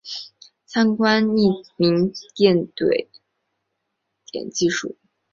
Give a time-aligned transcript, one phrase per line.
[0.65, 3.07] 参见匿名点对
[4.31, 4.97] 点技术。